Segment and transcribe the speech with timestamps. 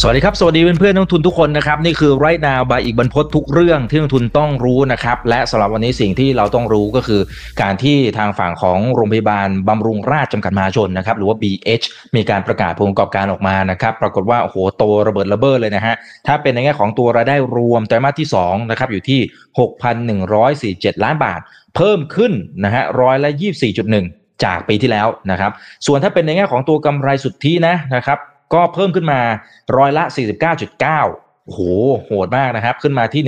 [0.00, 7.20] สวัสดีครับ สวัสดีเพื่อนเพื่อนนักทุนทุกคนนะครับ นี่คือไรนาบายอีกบรรพททุกเรื่องที่นักทุนต้องรู้นะครับ และสำหรับวันนี้สิ่งที่เราต้องรู้ก็คือ
[7.62, 11.84] การที่ทางฝั่งของโรงพยาบาลบำรุงราชจำกัดมหาชนนะครับ หรือว่า BH
[12.16, 15.94] มีการประกาศผลประกอบการออกมานะครับ ปรากฏว่าโอ้โหโตระเบิดระเบ้อเลยนะฮะ
[16.26, 19.20] ถ้าเป็นในแง่ของตัวรายได้รวมไตรมาสที่2นะครับอยู่ที่
[20.92, 21.40] 6,147 ล้านบาท
[21.76, 22.32] เพิ่มขึ้น
[22.64, 23.30] นะฮะร้อยละ
[23.86, 25.50] 24.1จากปีที่แล้วนะครับ
[25.86, 28.20] ส่วนถ้าเป็นในแง่ของตัวกำไรสุทธินะนะครับ
[28.54, 29.20] ก็เพิ่มขึ้นมา
[29.76, 30.04] ร้อยละ
[30.68, 31.58] 49.9 โห
[32.06, 33.22] โหดมากนะครับ ขึ้นมาที่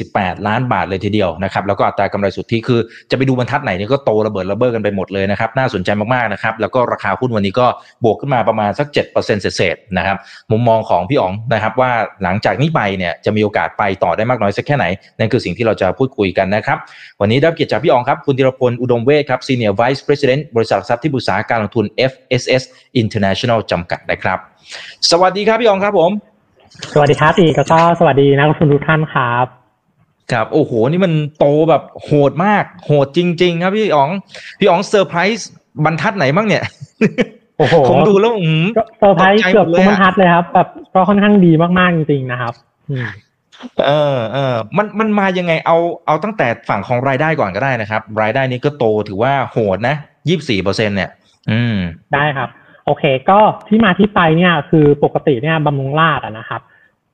[0.00, 7.66] 1,748 ล้านบาทเลยทีเดียวนะครับ แล้วก็อัตรากำไรสุทธิคือจะไปดูบรรทัดไหนนี่ก็โตระเบิดระเบ้อกันไปหมดเลยนะครับ น่าสนใจมากๆนะครับ แล้วก็ราคาหุ้นวันนี้ก็
[8.04, 10.16] บวกขึ้นมาประมาณสัก 7%เศษๆนะครับ
[10.50, 11.90] มุมมองของพี่อ๋องนะครับว่า
[12.22, 14.86] หลังจากนี้ไปเนี่ยจะมีโอกาสไปต่อได้มากน้อยสักแค่ไหน
[15.18, 16.78] นั่นคือสิ่งที่เราจะพูดคุยกันนะครับ
[17.20, 22.62] วันนี้ได้รับเกียรติจากพี่อ๋องครับ คุณธีรพลอุดมเวชครับ Senior Vice President บริษัททรัพย์ที่ปรึกษาการลงทุน FSS
[23.02, 24.38] International จำกัดนะครับ
[25.10, 26.12] สวัสดีครับพี่อ๋องครับผม
[26.94, 29.46] สวัสดีครับอีกแล้วก็สวัสดีนักลงทุนทุกท่านครับ
[30.32, 34.10] ครับโอ้โหนี่มันโตแบบโหดมาก โหดจริง ๆ ครับพี่อ๋อง
[34.58, 35.50] พี่อ๋องเซอร์ไพรส์
[35.84, 36.64] บรรทัดไหนบ้างเนี่ย
[37.58, 42.54] โอ้โหผมดูแล้วอืมก็เซอร์ไพรส์ตกใจหมดเกือบเลยทุกอะบรรทัดเลยครับแบบก็ค่อนข้างดีมากๆจริงๆนะครับ
[42.90, 43.06] อืม
[43.86, 45.76] เออเออมันมันมายังไงเอา
[46.06, 49.94] เอาตั้งแต่ฝั่งของรายได้ก่อนก็ได้นะครับ รายได้นี้ก็โตถือว่าโหดนะ
[50.28, 51.10] ยี่สิบสี่เปอร์เซ็นต์เนี่ย
[51.50, 51.76] อืม
[52.14, 52.48] ได้ครับ
[52.90, 53.38] โอเค ก็
[53.68, 56.60] ที่มาที่ไปเนี่ยคือปกติเนี่ยบำรุงราษฎร์อะนะครับ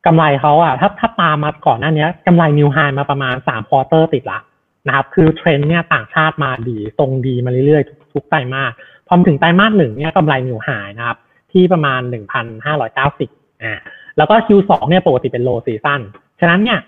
[0.06, 4.38] กำไรเขาอะถ้าถ้าตามมาก่อนหน้านี้กำไร new high มาประมาณสาม quarter ติดละ
[4.86, 8.72] นะครับคือเทรนด์เนี่ยต่างชาติมาดีตรงดีมาเรื่อยๆ ทุกทุกไตรมาส
[9.06, 11.18] พอมาถึงไตรมาสหนึ่งเนี่ยกำไร new high นะครับ
[11.52, 13.30] ที่ประมาณหนึ่งพันห้าร้อยเก้าสิบ
[13.62, 13.74] อ่า
[14.16, 16.00] แล้วก็ Q2 เนี่ยปกติเป็น low season
[16.40, 16.80] ฉะนั้นเนี่ย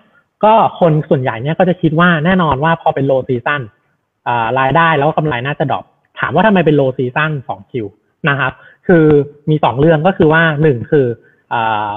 [0.44, 3.61] ก็คนส่วนใหญ่เนี่ยก็จะคิดว่าแน่นอนว่าพอเป็น low season
[4.28, 5.84] อ่ารายได้แล้วกำไรน่าจะ drop
[6.19, 7.87] ถามว่าทำไมเป็น low season สอง Q
[8.28, 8.53] นะครับ
[8.89, 9.06] คือ
[9.50, 11.06] มีสองเรื่องก็คือว่าหนึ่งคือ
[11.53, 11.91] อ่า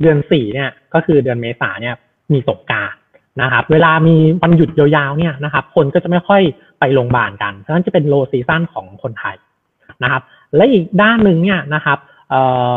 [0.00, 1.94] เดือนสี่เนี่ยก็คือเดือนเมษาเนี่ย
[2.32, 2.92] มีสงกรานต์
[3.42, 6.42] นะครับเวลามีวันหยุดยาวๆเนี่ยนะครับคนก็จะไม่ค่อย
[6.80, 9.36] ไปโรงพยาบาลกันฉะนั้นจะเป็นโลซีซั o นของคนไทย
[10.02, 10.22] นะครับ
[10.56, 11.98] และอีกด้านหนึ่งเนี่ยนะครับ
[12.30, 12.70] เอ่อ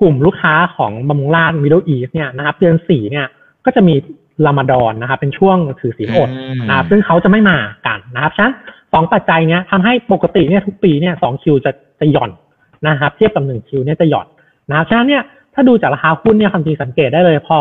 [0.00, 3.26] กลุ่มลูกค้าของบำรุงราชมิดเดิลอีสเนี่ยนะครับเดือนสี่เนี่ย
[3.64, 3.94] ก็จะมี
[4.46, 8.54] รามาดอนนะครับเป็นช่วงถือศีลอดอืมนะครับซึ่งเขาจะไม่มากันนะครับฉะนั้น
[8.92, 12.30] สองปัจจัยเนี้ยทำให้ปกติเนี่ยทุกปีเนี่ยสองคิวจะจะหย่อน
[12.86, 14.26] นะครับเทียบกับหนึ่งคิวเนี่ยจะหย่อน
[14.68, 15.22] นะครับฉะนั้นเนี่ย
[15.54, 17.58] ถ้าดูจากราคาหุ้นเนี่ยความจริงสังเกตได้เลย พอ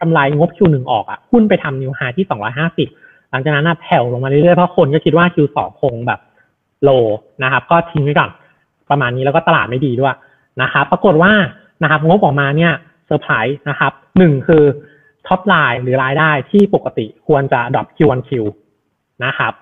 [0.00, 2.88] กำไรงบคิวหนึ่งออกอะหุ้นไปทำนิวไฮที่สองร้อยห้าสิบ
[3.30, 6.20] หลังจากนั้นน่ะแผ่วลงมาเรื่อยๆ เพราะคนก็คิดว่า Q สองคงแบบ
[6.82, 6.90] low
[7.42, 8.30] นะครับ ก็ทิ้งไว้ก่อน
[8.90, 10.14] ประมาณนี้แล้วก็ตลาดไม่ดีด้วย
[10.62, 11.32] นะครับปรากฏว่า
[11.82, 12.72] นะครับงบออกมาเนี่ย
[13.06, 14.64] เซอร์ไพรส์นะครับหนึ่งคือ
[15.26, 18.30] top line หรือรายได้ที่ปกติควรจะดรอป Q1Q
[19.24, 19.52] นะครับ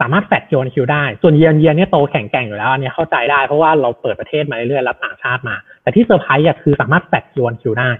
[0.00, 7.90] สามารถแฟด Q1Q ได้ ส่วนเยียนเยียนเนี่ยโตแข็งแกร่งอยู่แล้วอันนี้เข้าใจได้เพราะว่าเราเปิดประเทศมาเรื่อยๆแล้วต่างชาติมา แต่ที่เซอร์ไพรส์อะคือสามารถแฟด Q1Q ได้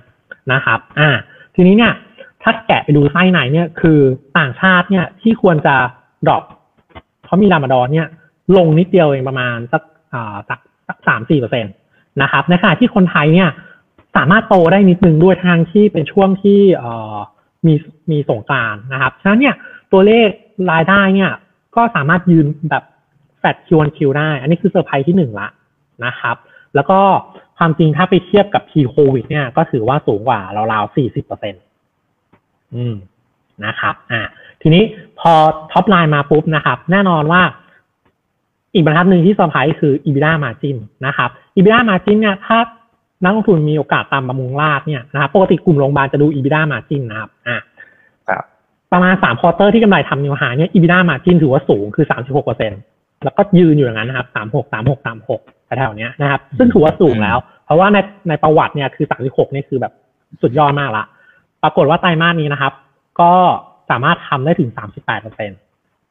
[0.53, 1.11] นะครับ อ่า
[1.55, 1.93] ทีนี้เนี่ย
[2.43, 3.99] ถ้าแกะไปดูไส้ในเนี่ยคือ
[4.39, 5.75] ต่างชาติเนี่ยที่ควรจะ
[6.27, 6.45] drop
[7.25, 8.09] เพราะมีรามาดานเนี่ย
[8.57, 9.83] ลงนิดเดียวเองประมาณสัก
[10.13, 11.69] อ่าสักสักสามสี่เปอร์เซ็นต์
[12.23, 13.49] นะครับในขณะที่คนไทยเนี่ย
[14.17, 17.17] สามารถโตได้นิดนึงด้วยทั้งที่เป็นช่วงที่เอ่อ
[17.67, 17.75] มี
[18.11, 19.55] มีสงกรานต์นะครับฉะนั้นเนี่ย
[19.93, 20.29] ตัวเลข
[20.73, 21.31] รายได้เนี่ย
[21.77, 22.85] ก็สามารถยืนแบบ
[23.39, 25.49] แฟด Q1Q ได้ อันนี้คือเซอร์ไพรส์ที่หนึ่งละ
[26.07, 26.37] นะครับ
[26.75, 27.01] แล้วก็
[27.59, 30.41] ความจริงถ้าไปเทียบกับ P โควิดเนี่ย ก็ถือว่าสูงกว่า
[30.73, 31.63] ราวๆสี่สิบเปอร์เซ็นต์
[32.75, 32.95] อืม
[33.67, 34.21] นะครับอ่า
[34.63, 34.83] ทีนี้
[35.21, 35.33] พอ
[35.73, 37.43] top line มาปุ๊บนะครับ แน่นอนว่า
[38.75, 42.59] อีกบรรทัดหนึ่งที่เซอร์ไพรส์คือ EBITDA margin นะครับ EBITDA margin เนี่ยถ้า
[43.25, 47.74] นักลงทุนมีโอกาสตามบำรุงราษฎร์เนี่ยนะครับปกติกลุ่มโรงพยาบาลจะดู EBITDA margin นะครับอ่าครับ
[48.95, 52.73] ประมาณสาม quarter ที่กำไรทำ new high เนี่ย EBITDA margin ถือว่าสูงคือสามสิบหกเปอร์เซ็น
[53.25, 59.93] แล้วก็ยืนอยู่อย่างนั้นนะครับสามหกสามหกสามหกแถวๆเนี้ยนะครับ ซึ่งถือว่าสูงแล้ว เพราะว่าในในประวัติเนี่ยคือสามสิบหกนี่คือแบบ
[60.43, 61.05] สุดยอดมากละ
[61.63, 62.73] ปรากฏว่าไตรมาสนี้นะครับ
[63.21, 63.33] ก็
[63.91, 65.59] สามารถทำได้ถึงสามสิบแปดเปอร์เซ็นต์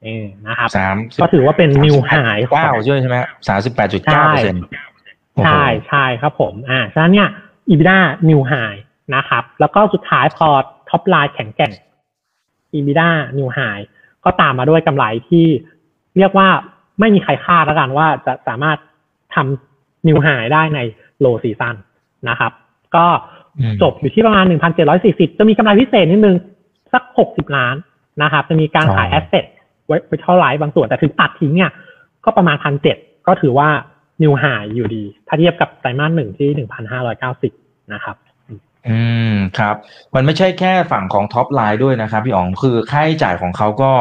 [0.03, 2.11] เองนะครับสามก็ถือว่าเป็น new high
[2.49, 4.63] เก้าใช่ไหมสามสิบแปดจุดเก้าเปอร์เซ็นต์
[5.45, 7.29] ใช่ใช่ครับผมอ่าฉะนั้นเนี่ย
[7.69, 7.99] EBITDA
[8.29, 8.77] new high
[9.15, 10.47] นะครับ แล้วก็สุดท้ายพอ
[10.89, 11.71] top line แข็งแกร่ง
[12.75, 13.83] EBITDA new high
[14.25, 15.45] ก็ตามมาด้วยกำไรที่
[16.17, 16.47] เรียกว่า
[16.99, 18.77] ไม่มีใครคาดแล้วกันว่าจะสามารถ
[19.35, 20.79] ทำ new high ได้ใน
[21.23, 21.75] low season
[22.29, 22.51] นะครับ
[22.95, 23.05] ก็
[23.59, 24.45] อืมจบอยู่ที่ประมาณ
[24.91, 26.37] 1,740 จะมีกำไรพิเศษนิดนึง
[26.93, 27.75] สัก 60 ล้าน
[28.23, 29.45] นะครับ จะมีการขายอ๋แออสเซท
[29.87, 31.71] ไว้ไว้เท่าไหร่บางส่วน แต่ถึงตัดทิ้งเนี่ย
[32.25, 32.57] ก็ประมาณ
[32.91, 33.69] 1,700 ก็ถือว่า
[34.21, 34.43] นิวไฮ
[34.75, 36.67] อยู่ดี ถ้าเทียบกับไตรมาสหนึ่งที่
[37.21, 38.15] 1,590 นะครับ
[38.89, 38.99] อื
[39.33, 39.75] มครับ
[40.15, 43.91] มันไม่ใช่แค่ฝั่งของ top line ด้วยนะครับพี่อ๋องคือค่าใช้จ่ายของเขาก็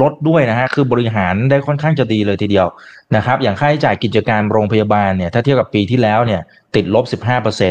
[0.00, 2.66] ลดด้วยนะฮะคือบริหารได้ค่อนข้างจะดีเลยทีเดียว
[3.16, 6.40] นะครับ อย่างค่าใช้จ่ายกิจการโรงพยาบาลเนี่ยถ้าเทียบกับปีที่แล้วเนี่ย
[6.74, 7.04] ติดลบ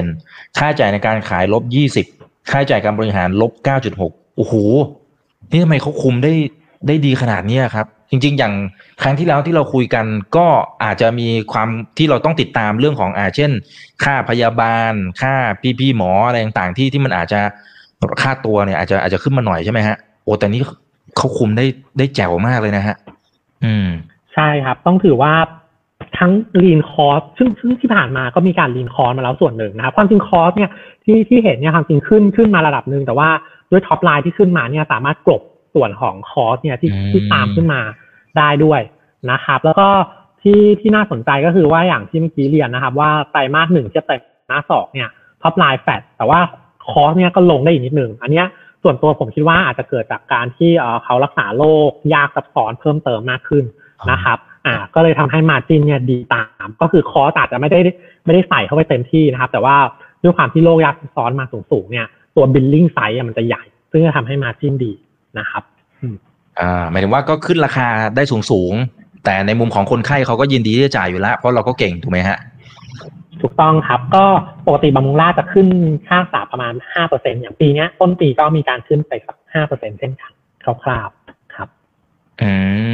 [0.01, 1.63] 15%ค่าใช้จ่ายในการขายลบ
[2.11, 3.51] 20 ค่าใช้จ่ายการบริหารลบ
[3.95, 4.53] 9.6 โอ้โห
[5.51, 6.33] นี่ทำไมเขาคุมได้
[6.87, 8.53] ได้ดีขนาดนี้ครับ จริง ๆ อย่าง
[9.01, 10.05] ครั้งที่แล้วที่เราคุยกัน
[10.37, 10.47] ก็
[10.83, 13.51] อาจจะมีความที่เราต้องติดตามเรื่องของอาเช่น
[14.03, 17.41] ค่าพยาบาล ค่าพี่พี่หมออะไรต่างๆที่ที่มันอาจจะ
[18.21, 20.61] ค่าตัวเนี่ย อาจจะอาจจะขึ้นมาหน่อยใช่ไหมฮะโอ้แต่นี้
[21.17, 21.65] เขาคุมได้
[21.97, 22.95] ได้แจ๋วมากเลยนะฮะ
[23.63, 23.87] อืม
[24.33, 25.33] ใช่ครับ ต้องถือว่า
[26.17, 26.31] ทั้ง
[26.61, 30.69] lean cost ซึ่งซึ่งที่ผ่านมาก็มีการ lean cost มาแล้วส่วนหนึ่งนะครับความจริง cost เนี่ย
[31.03, 33.29] ที่ที่เห็นเนี่ยความจริงขึ้นขึ้นมาระดับหนึ่งแต่ว่า
[33.71, 35.41] ด้วย top line ที่ขึ้นมาเนี่ยสามารถกลบ
[35.73, 37.81] ส่วนของ cost เนี่ยที่อืมที่ตามขึ้นมา
[38.37, 38.81] ได้ด้วย
[39.31, 39.87] นะครับ แล้วก็
[40.41, 44.13] ที่ที่น่าสนใจก็คือว่าอย่างที่เมื่อกี้เรียนนะครับ ว่าไตรมาสหนึ่งเทียบไตร
[44.49, 45.09] มาสสองเนี่ย
[45.41, 46.39] top line flat แต่ว่า
[46.89, 48.47] cost เนี่ยก็ลงได้อีกนิดหนึ่งอันเนี้ย
[48.83, 53.65] ส่วนตัวผมคิดว่าอาจจะเกิดจากการที่เอ่อเขารักษาโรคยากซับซ้อนเพิ่มเติมมากขึ้น
[54.11, 57.79] นะครับ อ่า ก็เลยทำให้ margin เนี่ยดีตาม ก็คือ cost อาจจะไม่ได้
[58.25, 59.75] ไม่ได้ใส่เข้าไปเต็มที่นะครับ แต่ว่า
[60.23, 62.05] ด้วยความที่โรคยากซับซ้อนมาสูงๆเนี่ย
[62.35, 64.91] ตัว billing size มันจะใหญ่ ซึ่งจะทำให้มาจินดี
[65.39, 65.63] นะครับ
[66.59, 72.39] อ่าหมายถึงว่าก็ขึ้นราคาได้สูงสูงๆแต่ในมุมของคนไข้เขาก็ยินดีที่จะจ่ายอยู่แล้ว เพราะเราก็เก่งถูกไหมฮะ
[73.41, 74.25] ถูกต้องครับ ก็
[74.67, 75.67] ปกติบำรุงราชจะขึ้น
[76.07, 76.73] ค่ารักษาประมาณ
[77.07, 79.37] 5%อย่างปีเนี้ยต้นปีก็มีการขึ้นไปสัก
[79.67, 80.31] 5%เช่นกัน
[80.63, 81.69] คร่าวๆครับ
[82.41, 82.51] อื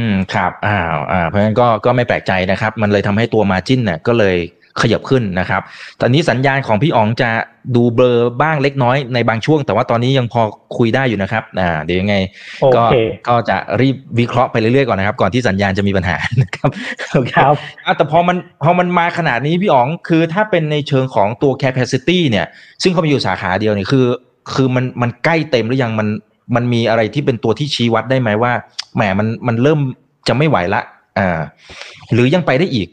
[0.08, 4.36] มครับอ้าวอ่าเพราะฉะนั้นก็ก็ไม่แปลกใจนะครับ มันเลยทำให้ตัวมาจิ้นเนี่ยก็เลย
[4.80, 5.62] ขยับขึ้นนะครับ
[6.00, 7.30] ตอนนี้สัญญาณของพี่อ๋องจะ
[7.76, 10.42] ดูเบลอบ้างเล็กน้อยในบางช่วง แต่ว่าตอนนี้ยังพอ
[10.78, 12.14] คุยได้อยู่นะครับอ่าเดี๋ยวยังไง
[12.60, 12.96] โอก็เค
[13.28, 16.70] ก็จะรีบวิเคราะห์ไปเรื่อยๆก่อนนะครับ ก่อนที่สัญญาณจะมีปัญหานะครับ
[17.12, 22.46] โอเคครับอะแต่พอมันพอมันมาขนาดนี้พี่อ๋องคือถ้าเป็นในเชิงของตัว capacity เนี่ย
[22.82, 24.06] ซึ่งเขามีอยู่สาขาเดียวเนี่ยคือ
[24.54, 26.08] คือมันมันใกล้เต็มหรือยังมัน
[26.54, 28.52] มันมีอะไรที่เป็นตัวที่ชี้วัดได้ไหมว่า
[28.94, 29.80] แหมมันมันเริ่ม
[30.28, 30.80] จะไม่ไหวละ
[31.18, 31.40] อ่า
[32.12, 32.88] หรือยังไปได้อีก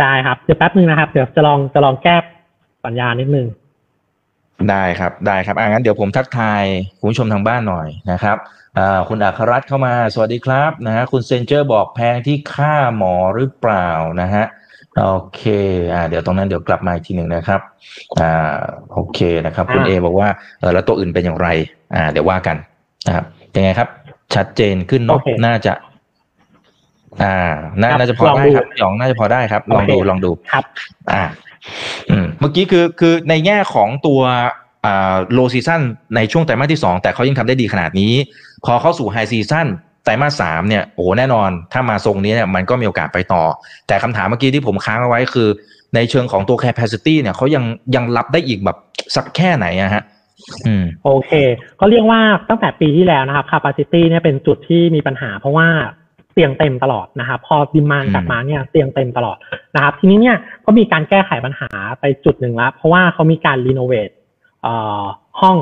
[0.00, 2.16] ได้ครับ เดี๋ยวแป๊บนึงนะครับ เดี๋ยวจะลองจะลองแก้
[2.84, 3.46] สัญญาณนิดนึง
[4.70, 6.62] ได้ครับได้ครับอ่างั้นเดี๋ยวผมทักทาย
[6.98, 8.36] คุณผู้ชมทางบ้านหน่อยนะครับ
[8.78, 13.88] อ่าคุณอัครรัตน์เข้ามาสวัสดีครับนะฮะคุณเซนเจอร์บอกแพงที่ค่าหมอหรือเปล่า
[14.20, 14.44] นะฮะ
[14.98, 15.42] โอเค
[15.94, 17.60] อ่าเดี๋ยวตรงนั้นเดี๋ยวกลับมาอีกทีหนึ่งนะครับ
[18.20, 18.58] อ่า
[18.92, 20.28] โอเคนะครับ คุณอ่าเอบอกว่า
[20.60, 21.48] เออแล้วตัวอื่นเป็นอย่างไร
[21.94, 22.56] อ่า เดี๋ยวว่ากัน
[23.06, 23.24] นะครับ
[23.56, 23.88] ยังไงครับ
[24.34, 25.72] ชัดเจนขึ้นเนาะโอเคน่าจะ
[27.22, 27.36] อ่า
[27.80, 30.64] น่าครับน่าจะพอลองได้ดูครับพี่หยองน่าจะพอได้ครับ ลองดูโอเคลองดูครับ
[31.12, 31.22] อ่า
[32.10, 34.20] อืม เมื่อกี้คือคือในแง่ของตัว
[34.86, 35.82] อ่า low season
[36.16, 38.12] ในช่วงไตรมาสที่สองแต่เขายังทำได้ดีขนาดนี้
[38.64, 39.66] พอเข้าสู่ high season
[40.04, 43.44] ไตรมาสสามเนี่ยโอ้โหแน่นอนถ้ามาทรงนี้เนี่ยมันก็มีโอกาสไปต่อ
[43.88, 45.48] แต่คำถามเมื่อกี้ที่ผมค้างเอาไว้คือ
[45.94, 47.64] ในเชิงของตัว capacity เนี่ยเขายัง
[47.94, 48.76] ยังรับได้อีกแบบ
[49.16, 50.02] สักแค่ไหนอะฮะ
[50.66, 51.30] อืมโอเค
[51.80, 55.68] ก็เรียกว่าตั้งแต่ปีที่แล้วนะครับ capacity เนี่ยเป็นจุดที่มีปัญหาเพราะว่า
[56.32, 59.36] เตียงเต็มตลอดนะครับพอดิมานอืมกลับมาเนี่ยเตียงเต็มตลอด
[59.74, 61.68] นะครับ ทีนี้เนี่ยก็มีการแก้ไขปัญหา
[62.00, 64.10] ไปจุดหนึ่งแล้วเพราะว่าเขามีการรีโนเวท
[64.62, 65.02] เอ่อ
[65.40, 65.56] ห้อง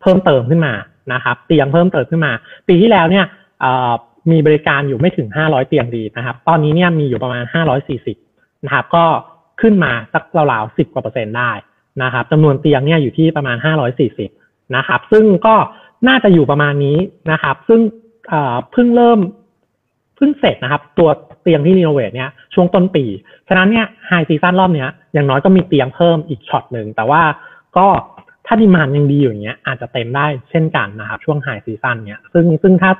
[0.00, 0.74] เพิ่มเติมขึ้นมา
[1.12, 2.32] นะครับ เตียงเพิ่มเติมขึ้นมา
[2.68, 3.24] ปีที่แล้วเนี่ย
[3.60, 3.92] เอ่อ
[4.30, 7.44] มีบริการอยู่ไม่ถึง 500 เตียงดีนะครับ ตอนนี้เนี่ยมีอยู่ประมาณ
[8.04, 9.04] 540 นะครับ ก็
[9.60, 11.52] ขึ้นมาสักราวๆ10 กว่าเปอร์เซ็นต์ได้
[12.02, 13.56] นะครับจำนวนเตียงเนี่ยอยู่ที่ประมาณ
[14.16, 15.54] 540 นะครับ ซึ่งก็
[16.08, 16.98] น่าจะอยู่ประมาณนี้
[17.32, 17.80] นะครับ ซึ่ง
[18.28, 19.18] เอ่อเพิ่งเริ่ม
[20.16, 21.08] เพิ่งเสร็จนะครับ ตัว
[21.42, 23.04] เตียงที่ renovate เนี่ยช่วงต้นปี
[23.48, 27.22] ฉะนั้นเนี่ย high season รอบเนี้ยอย่างน้อยก็มีเตียงเพิ่มอีกช็อตหนึ่งแต่ว่า
[27.76, 27.86] ก็
[28.46, 32.90] ถ้า demand ยังดีอยู่อย่างเงี้ยอาจจะเต็มได้เช่นกันนะครับ ช่วง high season เนี้ยซึ่งซึ่งถ้า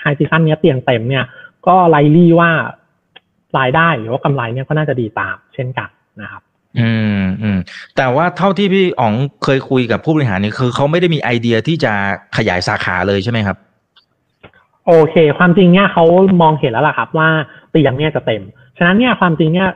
[0.00, 1.24] high season เนี้ยเตียงเต็มเนี่ย
[1.66, 2.50] ก็ไลลี่ว่า
[3.58, 5.88] รายได้หรือว่ากำไรเนี่ยก็น่าจะดีตามเช่นกัน
[6.22, 6.42] นะครับ
[6.78, 6.90] อื
[7.22, 7.58] มอืม
[7.96, 9.14] แต่ว่าเท่าที่พี่อ๋อง
[9.44, 11.92] เคยคุยกับผู้บริหารนี่คือเขาไม่ได้มีไอเดียที่จะ
[12.36, 13.56] ขยายสาขาเลยใช่ไหมครับ
[14.86, 16.04] โอเค ความจริงเนี่ยเขา
[16.42, 17.28] มองเห็นแล้วล่ะครับว่า
[17.70, 18.42] เตียงเนี่ยจะเต็ม
[18.78, 19.68] ฉะนั้นเนี่ยความจริงเนี่ย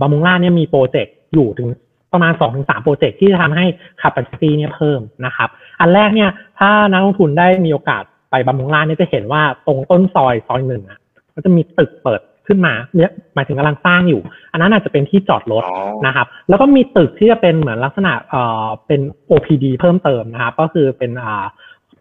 [0.00, 1.68] บำรุงราษฎร์เนี่ยมี project อยู่ถึง
[2.12, 3.64] ประมาณสองถึงสาม project ที่จะทำให้
[4.00, 5.48] capacity เนี่ยเพิ่มนะครับ
[5.80, 10.98] อันแรกเนี่ยถ้านักลงทุนได้มีโอกาสไปบามุงล่าเนี่ยจะเห็นว่าตรงต้นซอยซอยหนึ่งอะ
[11.34, 14.20] ก็จะมีตึกเปิดขึ้นมาเนี่ยหมายถึงกำลังสร้างอยู่
[14.52, 15.64] อันนั้นอาจจะเป็นที่จอดรถ
[16.06, 19.00] นะครับ แล้วก็มีตึกที่จะเป็นเหมือนลักษณะเอ่อเป็น
[19.30, 21.44] OPD เพิ่มเติมนะครับ ก็คือเป็นอ่า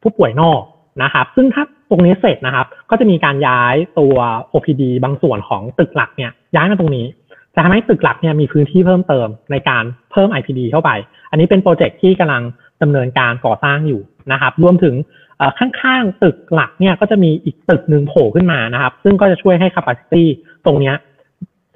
[0.01, 0.61] ผู้ป่วยนอก
[1.03, 4.15] นะครับ ซึ่งถ้า ตรงนี้เสร็จนะครับ ก็จะมีการย้ายตัว
[4.53, 7.05] OPD บางส่วนของตึกหลักเนี่ยย้ายมาตรงนี้
[7.53, 10.91] จะทำให้ตึกหลักเนี่ยมีพื้นที่เพิ่มเติมในการเพิ่ม IPD เข้าไป
[11.31, 12.43] อันนี้เป็นโปรเจกต์ที่กำลัง
[12.81, 14.01] ดำเนินการก่อสร้างอยู่
[14.31, 14.95] นะครับ รวมถึง
[15.37, 20.23] เอ่อข้างๆตึกหลักเนี่ยก็จะมีอีกตึกหนึ่งโผล่ขึ้นมานะครับ ซึ่งก็จะช่วยให้ capacity
[20.65, 20.95] ตรงเนี้ย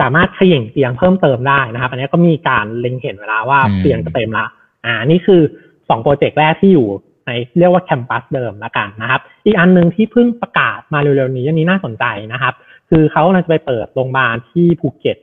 [0.01, 4.45] สามารถเขย่งเตียงเพิ่มเติมได้นะครับ อันนี้ก็มีการเล็งเห็นเวแลาว่าอืมเตียงจะเต็มละ
[4.85, 5.41] อ่า นี่คือ
[5.89, 6.87] สองโปรเจกต์แรกที่อยู่
[7.31, 12.53] ในเรียกว่าแคมปัสเดิมละกันนะครับ อีกอันหนึ่งที่เพิ่งประกาศมาเร็วๆนี้อันนี้น่าสนใจนะครับ
[12.89, 15.17] คือเขาจะไปเปิดโรงพยาบาลที่ภูเก็ต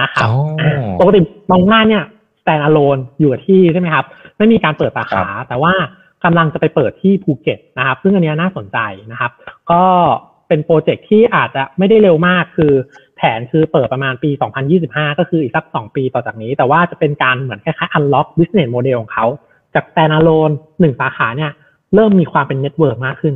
[0.00, 0.28] นะครับ
[1.00, 2.04] ปกติบำรุงราษฎร์เนี่ย
[2.40, 4.04] stand alone อยู่ที่ใช่ไหมครับ
[4.36, 5.72] ไม่มีการเปิดสาขา แต่ว่า
[6.24, 8.78] กำลังจะไปเปิดที่ภูเก็ตนะครับ ซึ่งอันนี้น่าสนใจ
[9.12, 9.32] นะครับ
[9.70, 9.82] ก็
[10.48, 12.72] เป็น project ที่อาจจะไม่ได้เร็วมากคือ
[13.16, 14.30] แผนคือเปิดประมาณปี
[14.74, 19.26] 2025 ก็คืออีกสัก 2 ปีต่อจากนี้ แต่ว่าจะเป็นการเหมือนคล้ายๆ unlock business model ของเขา
[19.74, 21.52] จาก standalone หนึ่งสาขาเนี่ย
[21.94, 23.34] เริ่มมีความเป็น network มากขึ้น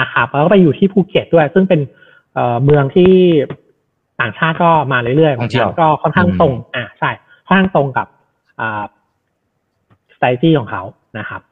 [0.00, 1.80] นะครับแล้วก็ไปอยู่ที่ภูเก็ตด้วย ซึ่งเป็น
[2.64, 3.12] เมืองที่
[4.20, 7.10] ต่างชาติก็มาเรื่อยๆก็ค่อนข้างตรง อ่าใช่
[7.46, 8.06] ค่อนข้างตรงกับ
[8.60, 8.82] อ่า
[10.14, 10.82] สไตล์ของเขา
[11.18, 11.51] นะครับอ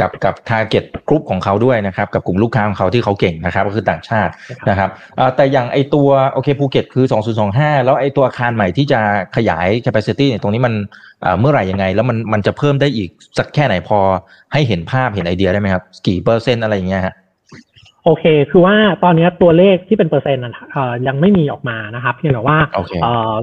[0.00, 4.32] กับกับทาร์เก็ตกลุ่มของเขาด้วยนะครับกับกลุ่มลูกค้าของเขาที่เขาเก่งนะครับก็คือต่างชาติ
[4.68, 7.04] นะครับอ่าแต่อย่างไอตัวโอเคภูเก็ตคือ
[7.44, 9.00] 2025 แล้วไอตัวอาคารใหม่ที่จะ
[9.36, 10.74] ขยาย capacity เนี่ยตรงนี้มัน
[11.24, 13.98] อ่าเมื่อไหร่ยังไง แล้วมันมันจะเพิ่มได้อีกสักแค่ไหนพอ
[14.52, 17.14] ให้เห็นภาพเห็นไอเดียได้ไหมครับกี่เปอร์เซ็นต์อะไรอย่างเงี้ยฮะ
[18.04, 20.42] โอเค คือว่าตอนนี้ตัวเลขที่เป็นเปอร์เซ็นต์
[20.74, 22.58] อ่ายังไม่มีออกมานะครับเพียงแต่ว่า
[23.02, 23.34] เอ่อ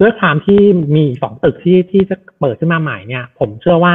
[0.00, 0.60] ด้วยความที่
[0.96, 3.94] มีสองตึกที่ที่จะเปิดขึ้นมาใหม่เนี่ย ผมเชื่อว่า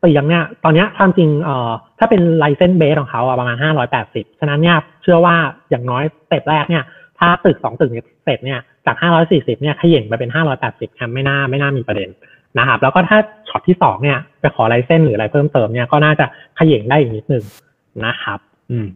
[0.00, 5.34] เตียงเนี่ยตอนนี้ความจริงเอ่อถ้าเป็น license base ของเขาอะประมาณห้าร้อยแปดสิบฉะนั้นเนี่ยเชื่อว่า
[5.70, 6.84] อย่างน้อย step แรกเนี่ย
[7.18, 7.90] ถ้าตึกสองตึก
[8.24, 12.10] เสร็จเนี่ยจากห้าร้อยสี่สิบเนี่ยเขย่งไปเป็นห้าร้อยแปดสิบครับไม่น่าไม่น่ามีประเด็น
[12.58, 16.26] นะครับแล้วก็ถ้าช็อตที่สองเนี่ยไปขอ license หรืออะไรเพิ่มเติมเนี่ยก็น่าจะ
[16.58, 17.44] ขย่งได้อีกนิดนึง
[18.04, 18.38] นะครับ
[18.70, 18.86] อืม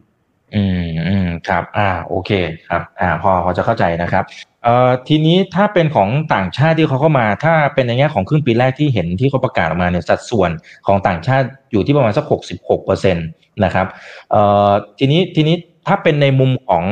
[0.55, 2.31] อืมอืม ครับ อ่า โอเค
[2.69, 4.23] ครับ อ่า พอพอจะเข้าใจนะครับ
[4.63, 10.51] เอ่อ ทีนี้ถ้าเป็นของต่างชาติที่เขาเข้ามา ถ้าเป็นในแง่ของครึ่งปีแรกที่เห็นที่เขาประกาศออกมาเนี่ย สัดส่วน
[10.87, 13.21] ของต่างชาติอยู่ที่ประมาณสักหกสิบหกเปอร์เซ็นต
[13.63, 13.87] นะครับ
[14.31, 15.55] เอ่อ ทีนี้ ทีนี้
[15.87, 16.83] ถ้าเป็นในมุมของ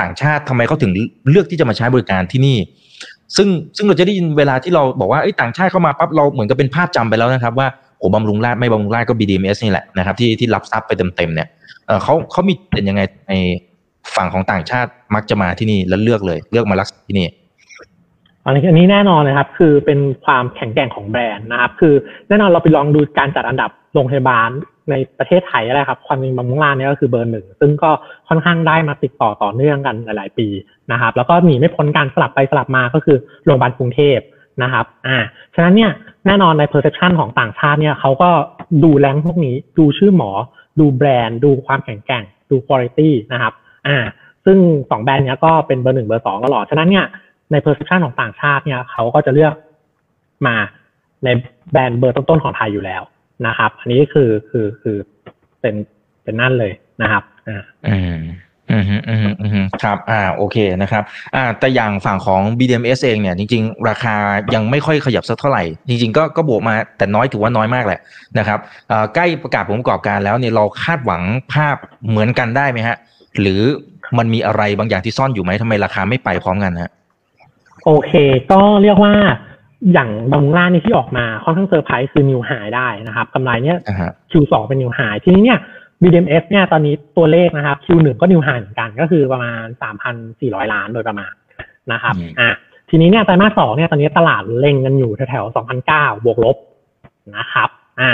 [0.00, 0.92] ต่างชาติทำไมเขาถึง
[1.30, 2.58] เลือกที่จะมาใช้บริการที่นี่
[3.36, 11.48] ซึ่ง ซึ่งเราจะได้ยินเวลาที่เราบอกว่าต่างชาติเข้ามาปั๊บ เราเหมือนกับเป็นภาพจำไปแล้วนะครับว่าโอ้บำรุงราชไม่บำรุงราชก็ BDMs นี่แหละนะครับที่ที่รับทรัพย์ไปเต็มๆเนี่ย
[12.02, 13.32] เขาเขามีเป็นยังไงใน
[14.16, 17.28] ฝั่งของต่างชาติมักจะมาที่นี่แล้วเลือกเลย เลือกมารักษาที่นี่
[18.44, 21.94] อันนี้อันนี้แน่นอนนะครับ คือเป็นความแข็งแกร่งของแบรนด์นะครับ คือ
[22.28, 24.48] แน่นอนเราไปลองดูการจัดอันดับโรงพยาบาล
[24.90, 27.90] ในประเทศไทยอะไรครับ ความจริงบำรุงราชนี่ก็คือเบอร์หนึ่งซึ่งก็
[28.28, 30.48] ค่อนข้างได้มาติดต่อต่อเนื่องกันหลาย ๆ ปี
[30.92, 34.18] นะครับ แล้วก็หนีไม่พ้นการสลับไปสลับมาก็คือโรงพยาบาลกรุงเทพ
[34.62, 35.18] นะครับ อ่า
[35.54, 35.90] ฉะนั้นเนี่ย
[36.26, 38.30] แน่นอนใน perception ของต่างชาติเนี่ยเขาก็
[38.84, 40.30] ดู rank พวกนี้ ดูชื่อหมอ
[40.80, 43.00] ดูแบรนด์ ดูความแข็งแกร่ง ดูคุณภาพ
[43.32, 43.52] นะครับ
[43.88, 43.98] อ่า
[44.44, 44.58] ซึ่ง
[44.90, 47.06] สองแบรนด์เนี้ยก็เป็นเบอร์หนึ่งเบอร์สองตลอด ฉะนั้นเนี่ย
[47.52, 49.54] ใน perception ของต่างชาติเนี่ยเขาก็จะเลือก
[50.46, 50.56] มา
[51.24, 51.28] ใน
[51.72, 53.02] แบรนด์เบอร์ต้นๆของไทยอยู่แล้ว
[53.46, 54.96] นะครับ อันนี้คือคือคือ
[55.60, 55.74] เป็น
[56.22, 58.18] เป็นนั่นเลยนะครับ อ่าอืม
[58.70, 61.02] อืมอืมอืมครับ อ่า โอเค นะครับ
[61.34, 64.14] อ่า แต่อย่างฝั่งของ BDMS เองเนี่ย จริง ๆ ราคา
[64.54, 68.00] ยังไม่ค่อยขยับสักเท่าไหร่ จริง ๆ ก็ ก็บวกมา แต่น้อยถือว่าน้อยมากแหละ
[68.38, 68.58] นะครับ
[68.90, 71.76] อ่า ใกล้ประกาศผลประกอบการแล้วเนี่ย เราคาดหวังภาพ
[72.08, 72.96] เหมือนกันได้ไหมฮะ
[73.40, 73.62] หรือ
[74.18, 76.90] มันมีอะไรบางอย่างที่ซ่อนอยู่ไหมทำไมราคาไม่ไปพร้อมกันฮะ
[77.84, 78.12] โอเค
[78.52, 79.14] ก็เรียกว่า
[79.92, 83.78] อย่างบำรุงราษฎร์นี่ที่ออกมาค่อนข้างเซอร์ไพรส์คือ new high ได้นะครับกำไรเนี้ย
[84.30, 85.58] Q2 เป็นนิวไฮทีนี้เนี่ย
[86.02, 89.64] BDMs เนี่ยตอนนี้ตัวเลขนะครับ Q1 ก็นิวไฮเหมือนกันก็คือประมาณ
[90.18, 91.32] 3,400 ล้านโดยประมาณ
[91.92, 92.50] นะครับอะ
[92.90, 95.54] ทีนี้เนี่ยไตรมาสสองเนี่ยตอนนี้ตลาดเล็งกันอยู่แถวๆ
[95.84, 96.56] 2,009บวกลบ
[97.36, 97.68] นะครับ
[98.00, 98.10] อ่า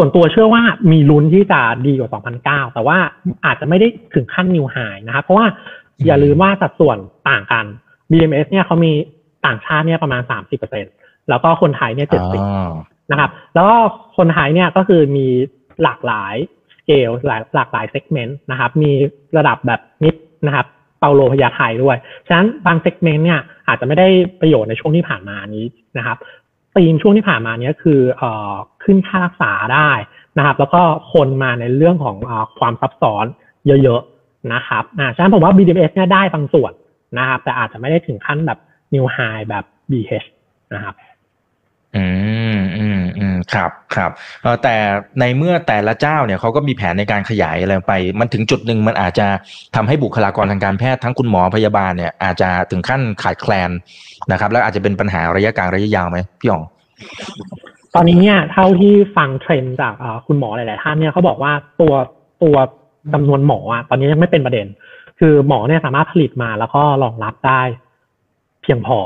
[0.00, 0.62] ส่วนตัวเชื่อว่า
[0.92, 2.10] มีลุ้นที่จะดีกว่า
[2.46, 2.98] 2,009 แต่ว่า
[3.44, 4.76] อาจจะไม่ได้ถึงขั้นนิวไฮ
[5.06, 5.46] นะครับ เพราะว่า
[6.06, 7.64] อย่าลืมว่าสัดส่วนต่างกัน
[8.10, 8.92] BMS เนี่ยเขามี
[9.46, 10.22] ต่างชาติเนี่ยประมาณ
[10.74, 12.08] 30%แล้วก็คนไทยเนี่ย
[12.58, 13.76] 70 นะครับ แล้วก็
[14.16, 15.26] คนไทยเนี่ยก็คือมี
[15.82, 16.34] หลากหลาย
[16.74, 18.90] สเกลหลายหลากหลาย segment นะครับ มี
[19.36, 20.14] ระดับแบบ mid
[20.46, 20.66] นะครับ
[21.00, 24.08] เปาโลพยาไทยด้วย ฉะนั้นบาง segment เนี่ยอาจจะไม่ได้
[24.40, 25.66] ประโยชน์ในช่วงที่ผ่านมานี้
[25.98, 26.18] นะครับ
[26.74, 29.90] ธีมช่วงที่ผ่านมานี้คือเอ่อขึ้นค่ารักษาได้
[30.38, 30.82] นะครับ แล้วก็
[31.12, 33.24] คนมาในเรื่องของความซับซ้อน
[33.66, 36.72] เยอะๆนะครับอ่าฉะนั้นผมว่า BDMS เนี่ยได้บางส่วน
[37.18, 38.58] นะครับ แต่อาจจะไม่ได้ถึงขั้นแบบ
[38.94, 40.26] new high แบบ BH
[40.74, 40.94] นะครับ
[43.54, 44.10] ครับครับ
[44.62, 44.76] แต่
[45.20, 49.26] ในเมื่อแต่ละเจ้าเนี่ยเขาก็มีแผนในการขยายอะไรไป มันถึงจุดหนึ่งมันอาจจะ
[49.76, 53.70] ทำให้บุคลากรทางการแพทย์ทั้งคุณหมอพยาบาลเนี่ยอาจจะถึงขั้นขาดแคลน
[54.32, 56.62] นะครับ แล้วอาจจะเป็นปัญหาระยะกลางระยะยาวไหมพี่อ๋อง
[57.94, 59.94] ตอนนี้เนี่ยเท่าที่ฟังเทรนด์จาก
[60.26, 61.94] คุณหมอหลาย ๆ ท่านเนี่ยเขาบอกว่าตัว
[62.42, 62.56] ตัว
[63.14, 64.66] จำนวนหมออะตอนนี้ยังไม่เป็นประเด็น
[65.18, 67.62] คือหมอเนี่ยสามารถผลิตมาแล้วก็รองรับได้
[68.62, 68.98] เพียงพอ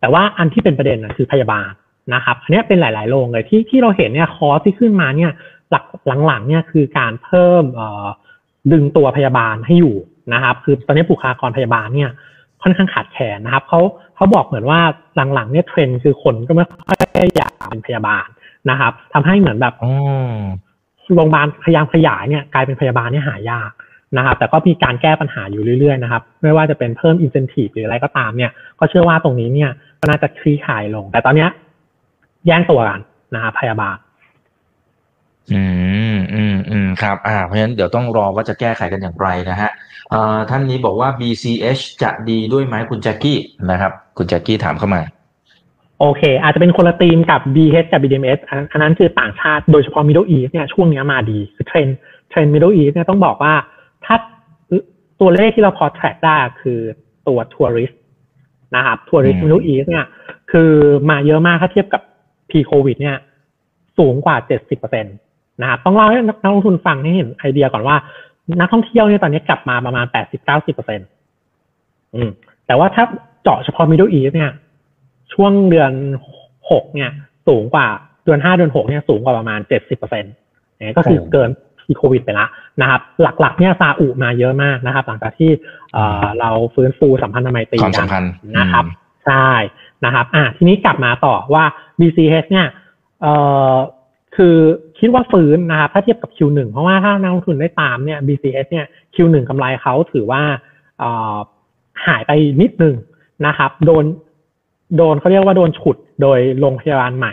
[0.00, 1.70] แต่ว่าอันที่เป็นประเด็นนะคือพยาบาล
[2.13, 5.31] นะครับ อันนี้เป็นหลาย ๆ โรงเลยที่ที่เราเห็นเนี่ยคอที่ขึ้นมาเนี่ย
[5.71, 5.83] หลัก
[6.27, 8.05] หลังๆเนี่ยคือการเพิ่มเอ่อ
[8.71, 9.95] ดึงตัวพยาบาลให้อยู่
[10.33, 12.09] นะครับ คือตอนนี้บุคลากรพยาบาลเนี่ย
[12.61, 13.79] ค่อนข้างขาดแคลนนะครับเขา
[14.15, 14.79] เขาบอกเหมือนว่า
[15.33, 18.27] หลังๆเนี่ยเทรนด์คือคนก็ไม่ค่อยอยากเป็นพยาบาล
[18.69, 19.91] นะครับทำให้เหมือนแบบ อ๋อ
[21.15, 23.71] โรงพยาบาลพยายามขยายเนี่ยกลายเป็นพยาบาลเนี่ยหายาก
[24.17, 31.49] นะครับ แต่ก็มีการแก้ปัญหาอยู่เรื่อยๆนะครับ ไม่ว่าจะเป็นเพิ่มอินเซนティブหรืออะไรก็ตามเนี่ย ก็เชื่อว่าตรงนี้เนี่ยก็น่าจะคลี่คลายลง แต่ตอนเนี้ย
[32.46, 33.00] แย่งตัวกัน
[33.34, 33.96] นะครับพยาบาล
[35.52, 35.62] อื
[36.14, 39.70] มอืมอืมครับ อ่า เพราะฉะนั้นเดี๋ยวต้องรอว่าจะแก้ไขกันอย่างไรนะฮะ
[40.10, 43.38] เอ่อท่านนี้บอกว่า BCH จะดีด้วยไหมคุณแจ็คกี้
[43.70, 45.02] นะครับ คุณแจ็คกี้ถามเข้ามา
[46.00, 51.88] โอเค อาจจะเป็นคนละธีมกับ BH กับ BDMS อันอันนั้นคือต่างชาติโดยเฉพาะ Middle East เนี่ยช่วงเนี้ยมาดีคือ trend
[52.30, 53.54] trend Middle East เนี่ยต้องบอกว่า
[54.04, 54.16] ถ้า
[55.20, 56.78] ตัวเลขที่เราพอ track ได้คือ
[57.28, 58.00] ตัว tourist
[58.76, 60.06] นะครับ tourist อืม Middle East เนี่ย
[60.52, 60.70] คือ
[61.10, 62.02] มาเยอะมากถ้าเทียบกับ
[62.52, 63.16] pre COVID เนี่ย
[63.98, 64.36] สูงกว่า
[64.68, 67.96] 70%นะครับต้องเล่าให้นักลงทุนฟังให้เห็นไอเดียก่อนว่า
[68.60, 70.06] นักท่องเที่ยวเนี่ยตอนนี้กลับมาประมาณ
[70.70, 72.30] 80-90%อืม
[72.66, 73.04] แต่ว่าถ้า
[73.42, 74.50] เจาะเฉพาะ Middle East เนี่ย
[75.32, 75.92] ช่วงเดือน
[76.70, 77.10] หกเนี่ย
[77.48, 77.86] สูงกว่า
[78.24, 80.32] เดือนห้าเดือนหกเนี่ยสูงกว่าประมาณเจ็ดสิบเปอร์เซ็นต์
[80.86, 81.48] นี่ก็คือโอ้เกิน
[81.86, 82.46] ที่โควิดไปละ
[82.80, 83.00] นะครับ
[83.40, 85.50] หลักๆ เนี่ยซาอุมาเยอะมากนะครับ หลังจากที่
[85.92, 89.48] เอ่อเราฟื้นฟูสัมพันธไมตรีความกัสัมพันธ์นะครับอืมใช่
[90.04, 91.64] นะครับอะทีนี้กลับมาต่อว่า
[91.98, 92.66] BCH เนี่ย
[93.20, 93.34] เอ่
[93.72, 93.74] อ
[94.36, 94.56] คือ
[94.98, 100.42] คิดว่าฟื้นนะครับถ้าเทียบกับ Q1 เพราะว่าถ้านักลงทุนได้ตามเนี่ย BCH เนี่ย Q1 กำไรเขาถือว่า
[100.98, 101.36] เอ่อ
[102.06, 102.94] หายไปนิดนึง
[103.46, 104.04] นะครับ โดน
[104.96, 107.32] โดนเขาเรียกว่าโดนฉุดโดยโรงพยาบาลใหม่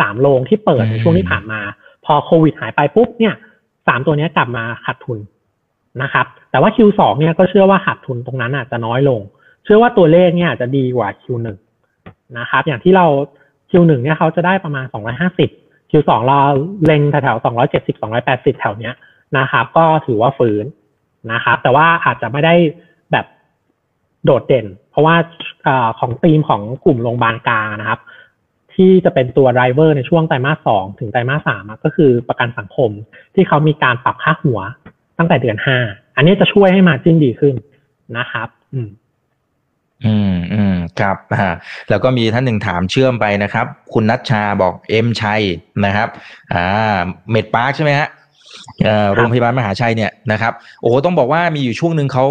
[0.00, 1.60] สามโรงที่เปิดในช่วงที่ผ่านมา
[2.04, 3.34] พอโควิดหายไปปุ๊บเนี่ย
[3.88, 5.18] สามตัวเนี้ยกลับมาขาดทุน
[6.02, 9.20] นะครับ แต่ว่า Q2 เนี่ยก็เชื่อว่าขาดทุนตรงนั้นอาจจะน้อยลง
[9.64, 11.46] เชื่อว่าตัวเลขเนี่ยอาจจะดีกว่า Q1
[12.38, 13.06] นะครับ อย่างที่เรา
[13.70, 14.86] Q1 เนี่ยเขาจะได้ประมาณ
[15.38, 16.38] 250 Q2 เรา
[16.84, 18.94] เล็งแถวๆ270 280 แถวเนี้ย
[19.38, 20.64] นะครับ ก็ถือว่าฟื้น
[21.32, 22.54] นะครับ แต่ว่าอาจจะไม่ได้
[23.12, 23.26] แบบ
[24.24, 25.16] โดดเด่น เพราะว่า
[25.66, 28.00] อของธีมของกลุ่มโรงพยาบาลกลางนะครับ
[28.74, 32.90] ที่จะเป็นตัวไดรเวอร์ในช่วงไตรมาสสองถึงไตรมาสสามก็คือประกันสังคม
[33.34, 34.60] ที่เขามีการปรับค่าหัว
[35.18, 35.78] ตั้งแต่เดือนห้า
[36.16, 37.54] อันนี้จะช่วยให้มาจิ้นดีขึ้น
[38.18, 38.88] นะครับ อืม
[40.04, 41.48] อืมอืมครับอ่า
[41.90, 45.42] แล้วก็มีท่านหนึ่งถามเชื่อมไปนะครับ คุณนัชชาบอก M-CHAI
[45.84, 46.08] นะครับ
[46.52, 46.64] อ่า
[47.30, 48.08] เมดพาร์คใช่ไหมฮะ
[48.84, 52.26] เอ่อโรงพยาบาลมหาชัยเนี่ยนะครับโอ้โหต้องบอกว่ามีอยู่ช่วงหนึ่งเขา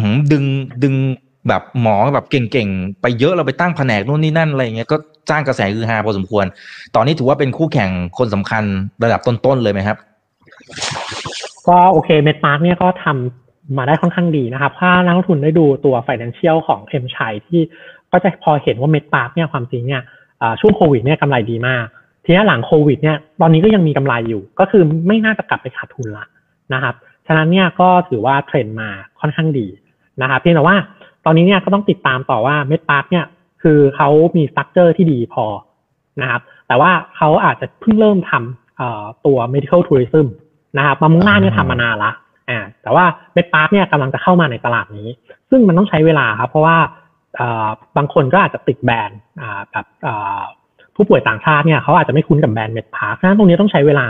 [0.00, 0.44] หืมดึง
[0.84, 0.94] ดึง
[1.48, 4.96] แบบหมอแบบเก่งๆ ไปเยอะเราไปตั้งแผนกนู่นนี่นั่นอะไรอย่างเงี้ยก็
[5.30, 6.44] สร้างกระแสฮือฮาพอสมควร
[6.94, 8.64] ตอนนี้ถือว่าเป็นคู่แข่งคนสำคัญ
[9.04, 9.98] ระดับต้นๆเลยไหมครับ
[11.68, 13.43] ก็โอเคเมดพาร์คเนี่ยก็ทำ
[13.76, 17.60] มาได้ค่อนข้างดีนะครับ ถ้านักลงทุนได้ดูตัว Financial ของ M-CHAI ที่
[18.12, 20.02] ก็จะพอเห็นว่าเมดพาร์คเนี่ยความจริงเนี่ย
[20.60, 21.84] ช่วงโควิดเนี่ยกำไรดีมาก
[22.24, 26.24] ทีนี้หลังโควิดเนี่ยตอนนี้ก็ยังมีกำไรอยู่ ก็คือไม่น่าจะกลับไปขาดทุนละ
[26.74, 26.94] นะครับ
[27.26, 29.66] ฉะนั้นเนี่ยก็ถือว่าเทรนด์มาค่อนข้างดี
[30.22, 30.76] นะครับเพียงแต่ว่า
[31.24, 33.24] ตอนนี้เนี่ยก็ต้องติดตามต่อว่าเมดพาร์คเนี่ย
[33.62, 35.44] คือเขามี structure ที่ดีพอ
[36.22, 40.26] นะครับแต่ว่าเขาอาจจะเพิ่งเริ่มทำตัว medical tourism
[40.78, 42.12] นะครับบำรุงราษฎร์เนี่ยทำมานานละ
[42.48, 45.08] อ่าแต่ว่าเมดพาร์คเนี่ยกำลังจะเข้ามาในตลาดนี้
[45.50, 46.78] ซึ่งมันต้องใช้เวลาครับ เพราะว่า
[47.36, 50.40] เอ่อบางคนก็อาจจะติดแบรนด์อ่าแบบเอ่อ
[50.94, 54.06] ผู้ป่วยต่างชาติเนี่ยเขาอาจจะไม่คุ้นกับแบรนด์เมดพาร์ค ฉะนั้นตรงนี้ต้องใช้เวลา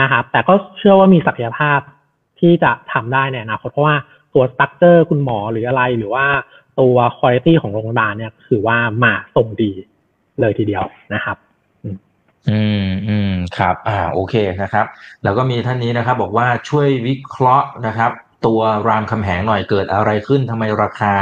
[0.00, 1.78] นะครับ แต่ก็เชื่อว่ามีศักยภาพ
[2.40, 3.96] ที่จะทำได้ในอนาคตเพราะว่า
[4.34, 6.26] ตัว structure คุณหมอหรืออะไรหรือว่า
[6.80, 9.72] ตัวคุณภาพของโรงพยาบาลเนี่ยถือว่ามาทรงดี
[10.40, 11.36] เลยทีเดียวนะครับ
[12.50, 14.86] อืมอืมครับ อ่าโอเคนะครับ
[15.24, 18.10] แล้วก็มีท่านนี้นะครับ บอกว่าช่วยวิเคราะห์นะครับ
[18.46, 21.14] ตัวรามคำแหงหน่อยเกิดอะไรขึ้นทำไมราคา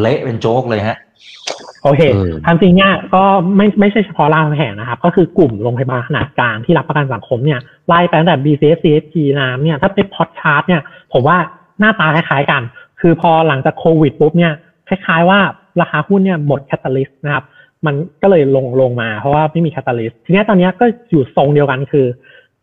[0.00, 0.98] เละเป็นโจ๊กเลยฮะ
[1.82, 3.24] โอเคเออความจริงเนี่ยก็
[3.56, 11.36] ไม่ไม่ใช่เฉพาะรามคำแหงนะครับ ก็คือกลุ่มโรงพยาบาลขนาดกลางที่รับประกันสังคมเนี่ยไล่ไปตั้งแต่ BCS CSG น้ำเนี่ยถ้าเป็น plot chart เนี่ยผมว่า
[11.80, 12.62] หน้าตาคล้ายๆกัน
[13.00, 14.52] คือพอหลังจากโควิดปุ๊บเนี่ย
[14.88, 15.38] คล้ายๆว่า
[15.80, 17.44] ราคาหุ้นเนี่ยหมด catalyst นะครับ
[17.86, 22.06] มันก็เลยลงลงมาเพราะว่าไม่มีคตตาลิสต์ทีนี้ตอนนี้ก็อยู่ทรงเดียวกันคือ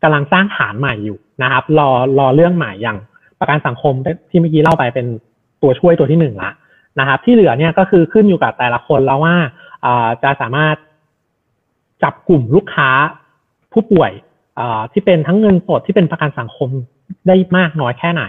[0.03, 2.97] กำลังสร้างฐานใหม่อยู่นะครับ รอรอเรื่องใหม่อย่าง
[3.39, 3.93] ประกันสังคม
[4.29, 5.07] ที่เมื่อกี้เล่าไปเป็น
[5.61, 6.51] ตัวช่วยตัวที่หนึ่งละ
[6.99, 9.35] นะครับ ที่เหลือเนี่ยก็คือขึ้นอยู่กับแต่ละคนแล้วว่า
[10.23, 10.75] จะสามารถ
[12.03, 12.89] จับกลุ่มลูกค้า
[13.71, 14.11] ผู้ป่วย
[14.91, 16.69] ที่เป็นทั้งเงินสดที่เป็นประกันสังคม
[17.27, 18.23] ได้มากน้อยแค่ไหน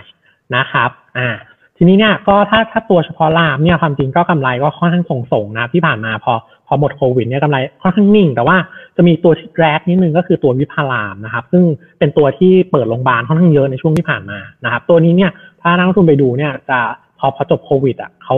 [0.56, 1.28] นะครับ อ่า
[1.76, 6.32] ทีนี้เนี่ยก็ถ้าถ้าตัวเฉพาะรามเนี่ยความจริงก็กำไรก็ค่อนข้างส่งๆนะที่ผ่านมาพอ
[6.66, 8.56] พอหมดโควิดเนี่ยกำไรค่อนข้างนิ่ง แต่ว่า
[8.96, 11.62] จะมีตัวที่แรกนิดนึงก็คือตัววิภารามนะครับซึ่ง
[11.98, 15.30] เป็นตัวที่เปิดโรงพยาบาลค่อนข้างเยอะในช่วงที่ผ่านมานะครับตัวนี้เนี่ย
[15.62, 16.78] ถ้านักลงทุนไปดูเนี่ยจะ
[17.18, 18.36] พอพอจบโควิดอะเขา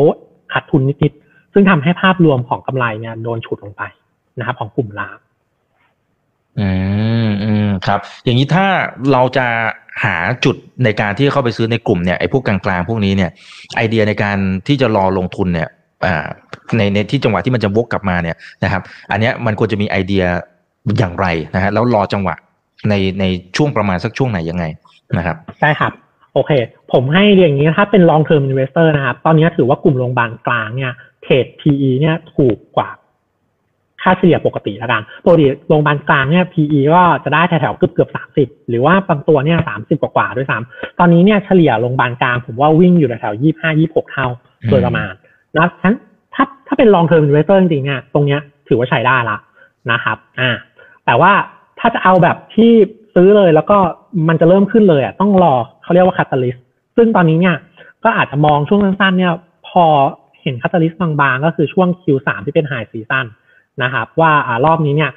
[0.53, 3.83] ขาดทุนนิดๆซึ่งทำให้ภาพรวมของกำไรเนี่ยโดนฉุดลงไป
[4.39, 5.19] นะครับของกลุ่มราม
[6.61, 6.69] อื
[7.27, 8.67] มอืมครับ อย่างนี้ถ้า
[9.13, 9.47] เราจะ
[10.05, 13.31] หาจุดในการที่เข้าไปซื้อในกลุ่มเนี่ยไอ้พวกกลางๆพวกนี้เนี่ย
[13.77, 15.69] ไอเดียในการที่จะรอลงทุนเนี่ย
[16.77, 20.25] ในในที่จังหวะที่มันจะวกกลับมาเนี่ยนะครับ อันนี้มันควรจะมีไอเดีย
[20.99, 22.35] อย่างไรนะฮะแล้วรอจังหวะ
[22.89, 23.25] ในใน
[23.57, 24.65] ช่วงประมาณสักช่วงไหนยังไง
[25.19, 25.93] นะครับใช่ครับ
[26.35, 26.53] โอเค
[26.93, 32.91] ผมให้อย่างนี้ถ้าเป็น long term investor นะครับ ตอนนี้ถือว่ากลุ่มโรงพยาบาลกลางเนี่ยเทรด PE เนี่ยถูกกว่า
[34.03, 44.27] ค่าเฉลี่ยปกติละกันปกติโรงพยาบาลกลางเนี่ย PE ก็จะได้แถวๆเกือบเกือบสามสิบหรือว่าบางตัวเนี่ยสามสิบกว่าๆด้วยซ้ำตอนนี้เนี่ยเฉลี่ยโรงพยาบาลกลางผมว่าวิ่งอยู่แถวยี่ห้ายี่หกเท่า
[44.71, 45.13] โดยประมาณ
[45.59, 45.97] นะฉะนั้น
[46.35, 49.37] ถ้าถ้าเป็น long term investor จริงๆเนี่ยตรงเนี้ยถือว่าใช้ได้ละ
[49.93, 50.51] นะครับอ่า
[51.07, 51.33] แต่ว่า
[51.79, 52.73] ถ้าจะเอาแบบที่
[53.15, 53.79] ซื้อเลยแล้วก็
[54.29, 56.57] มันจะเริ่มขึ้นเลยอะต้องรอเขาเรียกว่า catalyst
[56.97, 57.57] ซึ่งตอนนี้เนี่ย
[58.05, 59.33] ก็อาจจะมองช่วงสั้นๆเนี่ย
[59.69, 59.85] พอ
[60.43, 63.27] เห็น catalyst บางๆ ก็คือช่วง Q3 ที่เป็น high season
[63.83, 65.11] นะครับว่าอ่ารอบนี้เนี่ย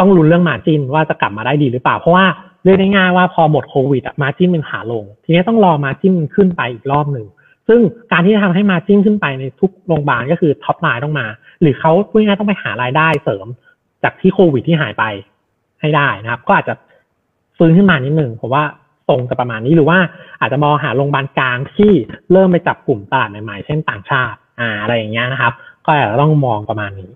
[0.00, 2.24] ต้องลุ้นเรื่อง margin ว่าจะกลับมาได้ดีหรือเปล่า เพราะว่า
[2.64, 7.26] เรียกได้ง่ายว่าพอหมดโควิดอะ margin เป็นขาลง ทีนี้ต้องรอ margin มันขึ้นไปอีกรอบหนึ่ง
[7.68, 7.80] ซึ่ง
[8.12, 11.26] การที่จะทำให้ margin ขึ้นไปในทุกโรงพยาบาลก็คือ top line ต้องมา
[11.60, 13.46] หรือเขาพูดง่ายๆต้องไปหารายได้เสริม
[14.02, 15.04] จากที่โควิดที่หายไป
[15.80, 16.74] ให้ได้นะครับ ก็อาจจะ
[17.56, 18.64] ฟื้นขึ้นมานิดหนึ่งผมว่า
[19.08, 19.98] ทรงจะประมาณนี้หรือว่า
[20.40, 21.92] อาจจะมองหาโรงพยาบาลกลางที่
[22.32, 25.52] เริ่มไปจับกลุ่มตลาดใหม่ๆ เช่นต่างชาติ อ่า อะไรอย่างเงี้ยนะครับ
[25.84, 27.10] ก็อาจจะต้องมองประมาณนี้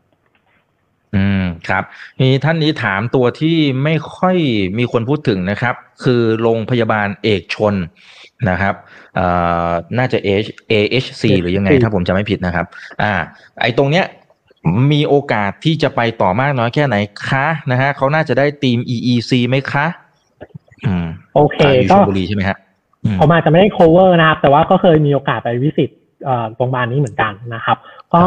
[1.14, 1.84] อืมครับ
[2.20, 4.36] มีท่านนี้ถามตัวที่ไม่ค่อย
[4.78, 7.74] มีคนพูดถึงนะครับ คือโรงพยาบาลเอกชน
[8.50, 8.74] นะครับ
[9.16, 9.26] เอ่
[9.68, 12.66] อน่าจะ H AHC หรือยังไงถ้าผมจำไม่ผิดนะครับ
[13.02, 13.12] อ่า
[13.62, 14.04] ไอตรงเนี้ย
[14.92, 16.96] มีโอกาสที่จะไปต่อมากน้อยแค่ไหน
[17.28, 19.86] คะนะฮะเขาน่าจะได้ทีม EEC ไหมคะ
[20.86, 22.56] อืมโอเคอ่าอยู่ชก็ลบุรีใช่ไหมฮะ
[23.04, 25.90] อืมผมอาจจะไม่ได้ cover นะครับ แต่ว่าก็เคยมีโอกาสไปวิสิต
[26.24, 27.76] เอ่อโรงพยาบาลนี้เหมือนกันนะครับ
[28.14, 28.24] ก็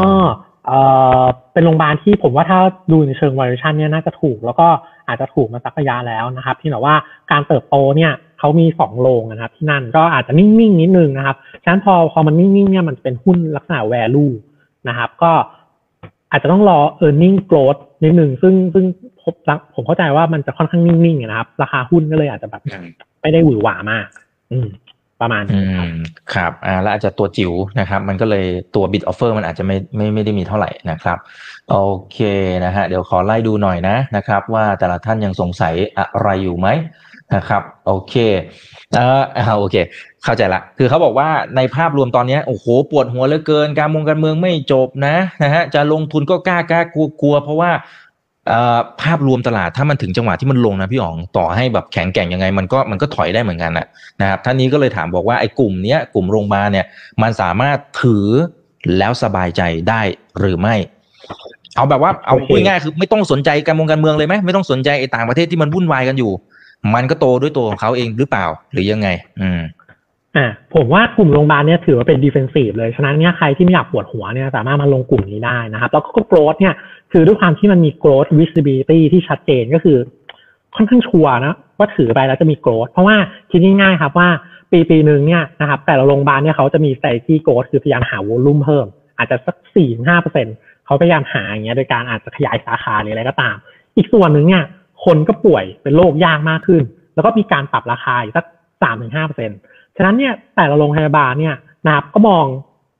[0.66, 0.78] เอ่
[1.20, 1.22] อ
[1.52, 2.58] เป็นโรงพยาบาลที่ผมว่าถ้า
[2.92, 4.68] ดูในเชิง valuation เนี่ยน่าจะถูก แล้วก็
[5.08, 6.94] อาจจะถูกมาสักระยะแล้วนะครับ ที่แต่ว่า
[7.30, 14.34] การเติบโตเนี่ย เขามีสองโรงนะครับที่นั่นก็อาจจะนิ่งๆนิดนึงนะครับฉะนั้นพอพอมันนิ่งๆเนี่ยมันเป็นหุ้นลักษณะ value
[14.88, 15.32] นะครับ ก็
[16.30, 18.84] อาจจะต้องรอ e a r n i n g growth นิดนึงซึ่งซึ่ง
[19.22, 19.34] ผม
[19.74, 22.62] ผมเข้าใจว่ามันจะค่อนข้างนิ่งๆนะครับ ราคาหุ้นก็เลยอาจจะแบบ
[23.20, 24.06] ไม่ได้หวือหวามาก
[24.52, 24.68] อืม
[25.20, 25.96] ประมาณอืนี้ครับม
[26.34, 31.18] ครับอ่าแล้วอาจจะตัวจิ๋วนะครับ มันก็เลยตัว bid offer มันอาจจะไม่ไม่ไม่ได้มีเท่าไหร่นะครับ
[31.70, 31.76] โอ
[32.12, 32.18] เค
[32.64, 36.68] นะฮะเดี๋ยวขอไล่ดูหน่อยนะนะครับ ว่าแต่ละท่านยังสงสัยอะไรอยู่ไหม
[37.34, 38.14] นะครับโอเค
[38.94, 39.76] เอ่ออ่าโอเค
[40.24, 47.70] เข้าใจละ คือเขาบอกว่าในภาพรวมตอนนี้โอ้โหปวดหัวเหลือเกิน การมงการเมืองไม่จบนะนะฮะจะลงทุนก็กล้ากล้ากลัวกลัวเพราะว่า
[49.02, 53.86] ภาพรวมตลาดถ้ามันถึงจังหวะที่มันลงนะพี่อ๋องต่อให้แบบแข็งแกร่งยังไง มันก็มันก็ถอยได้เหมือนกันนะ
[54.20, 56.86] นะครับท่านนี้ก็เลยถามบอกว่าไอ้กลุ่มเนี้ยกลุ่มโรงพยาบาลเนี่ย
[57.22, 58.26] มันสามารถถือ
[58.98, 60.00] แล้วสบายใจได้
[60.38, 60.74] หรือไม่
[61.76, 66.32] เอาแบบว่าเอาพูดง่ายๆคือไม่ต้องสนใจการเมืองการเมืองเลยไหมไม่ต้องสนใจไอ้ต่างประเทศที่มันวุ่นวายกันอยู่
[66.94, 69.08] มันก็โตด้วยตัวของเขาเองหรือเปล่า หรือยังไง
[69.40, 69.60] อืม
[70.36, 76.74] อ่าผมว่ากลุ่มโรงพยาบาลเนี่ยถือว่าเป็น defensive เลย ฉะนั้นเนี่ยใครที่ไม่อยากปวดหัวเนี่ยสามารถมาลงกลุ่มนี้ได้นะครับ แล้วก็ growth เนี่ย
[77.12, 79.98] คือด้วยความที่มันมี growth visibility ที่ชัดเจนก็คือ
[80.76, 83.16] ค่อนข้างชัวร์นะว่าถือไปแล้วจะมี growth เพราะว่า
[83.50, 84.28] คิดง่ายๆครับว่า
[84.70, 88.86] ปีปีหนึ่งเนี่ยนะครับแต่ละโรงพยาบาลเนี่ยเขาจะมี strategy growth คือพยายามหา volume เพิ่ม
[89.18, 90.54] อาจจะสักสี่ห้าเปอร์เซ็นต์
[90.86, 93.56] เขาพยายามหาอย่างเงี้ยโดยการอาจจะขยายสาขาหรืออะไรก็ตาม
[93.96, 94.64] อีกส่วนหนึ่งเนี่ย
[95.04, 96.82] คนก็ป่วยเป็นโรคยากมากขึ้น
[97.14, 98.46] แล้วก็มีการปรับราคาอีกสัก
[98.82, 99.58] สามถึงห้าเปอร์เซ็นต์
[99.96, 102.44] ฉะนั้นเนี่ยแต่ละโรงพยาบาลเนี่ยนะครับก็มอง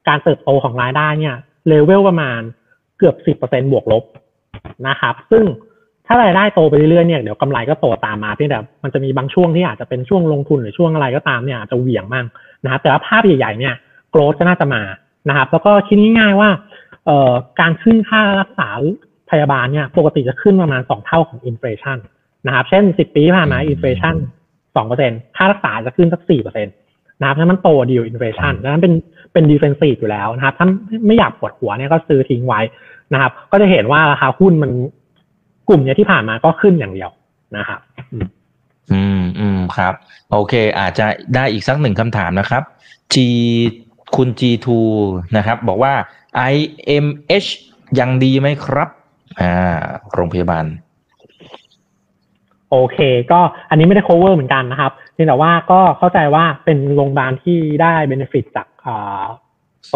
[0.09, 1.35] การเติบโตของรายได้เนี่ย
[1.69, 2.41] เลเวลประมาณ
[2.99, 4.05] เกือบสิบเปอร์เซ็นบวกลบ
[4.89, 5.45] นะครับ ซึ่ง
[6.07, 12.27] ถ้ารายได้โตไปเรื่อยๆเนี่ยเดี๋ยวกำไรก็โตตามมาเพียงแต่มันจะมีบางช่วงที่อาจจะเป็นช่วงลงทุนหรือช่วงอะไรก็ตามเนี่ยอาจจะเหวี่ยงมั่ง
[12.65, 13.75] นะครับ แต่ว่าภาพใหญ่ๆเนี่ย
[14.11, 14.83] growth ก็น่าจะมา
[15.29, 16.51] นะครับ แล้วก็คิดง่ายๆว่า
[17.07, 18.69] เอ่อการขึ้นค่ารักษา
[19.33, 21.99] พยาบาลเนี่ย ปกติจะขึ้นประมาณสองเท่าของ inflation
[22.47, 24.15] นะครับ เช่นสิบปีที่ผ่านมา inflation
[24.77, 26.71] สองเปอร์เซ็นค่ารักษาจะขึ้นสักสี่เปอร์เซ็นต
[27.21, 28.93] นะครับถ้ามันโตดีลอินเวชันดังนั้นเป็น
[29.33, 30.67] เป็นดีเฟนซีฟอยู่แล้วนะครับ ถ้า
[31.07, 32.61] ไม่อยากปวดหัวเนี่ยก็ซื้อทิ้งไว้
[33.13, 34.71] นะครับ ก็จะเห็นว่าราคาหุ้นมัน
[35.69, 37.11] กลุ่มเนี้ยที่ผ่านมาก็ขึ้นอย่างเดียว
[37.57, 37.81] นะครับ
[38.93, 39.95] อืมอืมครับ
[40.31, 42.63] โอเค อาจจะได้อีกสักหนึ่งคำถามนะครับ
[43.13, 43.17] G
[44.17, 44.69] คุณ G2
[45.37, 45.93] นะครับ บอกว่า
[46.53, 47.49] IMH
[48.01, 48.89] ยังดีไหมครับ
[49.41, 49.55] อ่า
[50.15, 50.65] โรงพยาบาล
[52.71, 52.99] โอเค
[53.33, 53.41] ก็
[53.71, 59.25] อันนี้ไม่ได้ cover เหมือนกันนะครับเพียงแต่ว่าก็เข้าใจว่าเป็นโรงพยาบาลที่ได้ benefit จากอ่า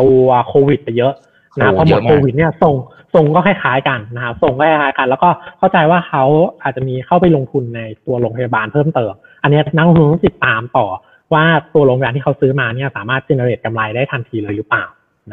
[0.01, 1.15] ตัวโควิดไปเยอะ
[1.59, 2.75] นะเพโอ้ราะหเยมอะดมากโควิดเนี่ยส่ง
[3.15, 6.25] ส่งก็คล้ายๆกันนะครับส่งก็คล้ายๆกัน แล้วก็เข้าใจว่าเขา
[6.63, 10.87] อาจจะมีเข้าไปลงทุนในตัวโรงพยาบาลเพิ่มเติม อันนี้นักลงทุนต้องติดตามต่อ
[11.35, 11.45] ว่า
[11.75, 14.85] ตัวโรงพยาบาลที่เขาซื้อมาเนี่ยสามารถ generate กำไรได้ทันทีเลยหรือเปล่า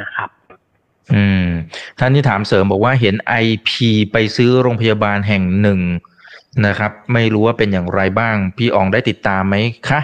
[0.01, 0.29] นะครับ
[1.13, 1.45] อืม
[1.99, 3.69] ท่านที่ถามเสริมบอกว่าเห็น IP
[4.11, 5.79] ไปซื้อโรงพยาบาลแห่งหนึ่ง
[6.65, 9.55] นะครับ ไม่รู้ว่าเป็นอย่างไรบ้าง พี่อองได้ติดตามไหม
[9.89, 9.99] คะ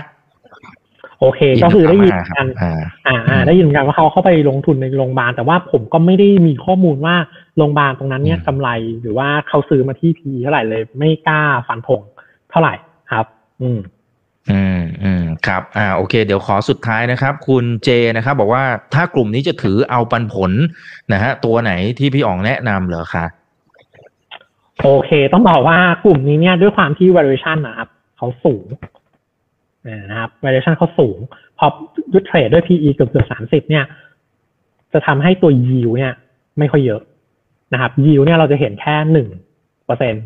[1.19, 2.73] โอเค ก็คือได้ยินคกัรับนอ่า
[3.07, 7.15] อ่าอ่าได้ยินกันว่าเขาเข้าไปลงทุนในโรงพยาบาล แต่ว่าผมก็ไม่ได้มีข้อมูลว่า
[7.57, 8.69] โรงพยาบาลตรงนั้นเนี่ยอืมกำไร
[9.01, 12.01] หรือว่าเขาซื้อมาที่พีเท่าไหร่เลย ไม่กล้าฟันธง
[12.49, 12.73] เท่าไหร่
[13.12, 13.25] ครับ
[13.62, 13.79] อืม
[14.52, 20.52] อืมอืมครับอ่าโอเค เดี๋ยวขอสุดท้ายนะครับ คุณเจนะครับ บอกว่าถ้ากลุ่มนี้จะถือเอาปันผล
[21.13, 23.25] นะฮะตัวไหนที่พี่อ๋องแนะนำเหรอคะ
[24.84, 28.65] โอเค ต้องบอกว่ากลุ่มนี้เนี่ยด้วยความที่ valuation นะครับเขาสูง
[30.10, 31.17] นะครับ valuation เขาสูง
[31.58, 31.67] พอ
[32.13, 33.86] ยุดเทรดด้วย PE เกือบเกือบสามสิบเนี่ย
[34.93, 36.13] จะทำให้ตัว yield เนี่ย
[36.60, 37.02] ไม่ค่อยเยอะ
[37.73, 39.28] นะครับ yield เนี่ยเราจะเห็นแค่หนึ่ง
[39.86, 40.17] เปอร์เซ็นต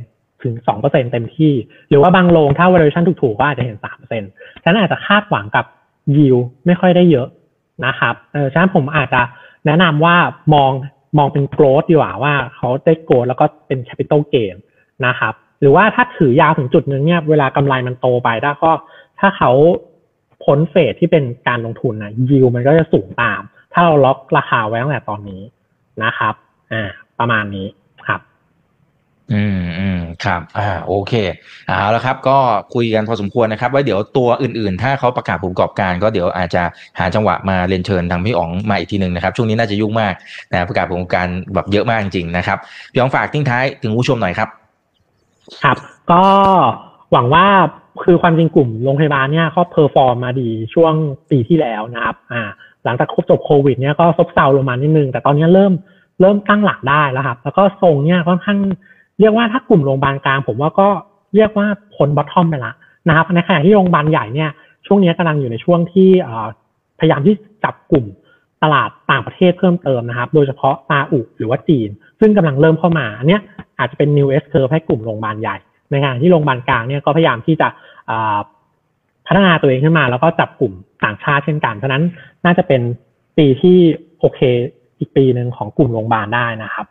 [0.44, 0.78] ถึงสอง
[1.12, 1.54] เต็มที่
[1.90, 4.24] หรือว่าบางโรงถ้า valuation ถูกๆก็อาจจะเห็นสามเปอร์เซ็น
[4.64, 5.66] ฉะนั้นอาจจะคาดหวังกับ
[6.16, 7.28] yield ไม่ค่อยได้เยอะ
[7.86, 9.22] นะครับเออฉะนั้นผมอาจจะ
[9.66, 10.16] แนะนำว่า
[10.54, 10.72] มอง
[11.18, 14.56] มองเป็น growth ดีกว่าว่าเขาได้ growth แล้วก็เป็น capital gain
[15.08, 18.72] นะครับหรือว่าถ้าถือยาวถึงจุดหนึ่งเนี่ยเวลากำไรมันโตไปได้ก็
[19.20, 19.52] ถ้าเขา
[20.44, 23.42] พ้นเฟสที่เป็นการลงทุนนะยิวมันก็จะสูงตาม
[23.74, 25.42] ถ้าเราล็อกราคาไว้ตั้งแต่ตอนนี้
[26.04, 26.36] นะครับ
[26.72, 27.68] อ่า ประมาณนี้
[28.08, 28.22] ครับ
[29.34, 31.14] อืมอืม ครับ อ่า โอเค
[31.68, 32.38] เอาละครับ ก็
[32.74, 36.64] คุยกันพอสมควรนะครับ ว่าเดี๋ยวตัวอื่นๆ ถ้าเขาประกาศผลประกอบการก็เดี๋ยวอาจจะ
[37.00, 40.14] หาจังหวะมาเรียนเชิญทางพี่อ๋องมาอีกทีหนึ่งนะครับ ช่วงนี้น่าจะยุ่งมาก
[40.52, 42.58] นะประกาศผลประกอบการแบบเยอะมากจริงๆนะครับ
[42.92, 44.50] พี่อ๋องฝากทิ้งท้ายถึงผู้ชมหน่อยครับ
[45.64, 45.78] ครับ
[46.12, 46.24] ก็
[47.12, 47.46] หวังว่า
[48.04, 50.94] คือความจริงกลุ่มโรงพยาบาลเนี่ยก็ perform มาดีช่วง
[51.32, 52.44] ปีที่แล้วนะครับ อ่า
[52.86, 55.74] หลังจากครบจบโควิดเนี่ยก็ซบเซาลงมานิดนึง แต่ตอนนี้เริ่ม
[56.22, 58.60] เริ่มตั้งหลักได้แล้วครับ แล้วก็ทรงเนี่ยค่อนข้าง
[59.20, 60.88] เรียกว่าถ้ากลุ่มโรงพยาบาลกลางผมว่าก็
[61.36, 62.74] เรียกว่าพ้น bottom ไปละ
[63.08, 64.50] นะครับในขณะที่โรงพยาบาลใหญ่เนี่ย
[64.88, 66.10] ช่วงนี้กำลังอยู่ในช่วงที่
[67.00, 68.06] พยายามที่จับกลุ่ม
[68.64, 73.42] ตลาดต่างประเทศเพิ่มเติมนะครับ โดยเฉพาะซาอุหรือว่าจีน ซึ่งกำลังเริ่มเข้ามาอันเนี้ย
[73.80, 75.58] อาจจะเป็น new S curve ให้กลุ่มโรงพยาบาลใหญ่
[75.92, 77.68] ในขณะที่โรงพยาบาลกลางเนี่ยก็พยายามที่จะ
[79.28, 80.74] พัฒนาตัวเองขึ้นมา แล้วก็จับกลุ่ม
[81.04, 82.04] ต่างชาติเช่นกันฉะนั้น
[82.46, 82.82] น่าจะเป็น
[83.38, 83.78] ปีที่
[84.20, 84.40] โอเค
[85.00, 86.88] อีกปีหนึ่งของกลุ่มโรงพยาบาลได้นะครับ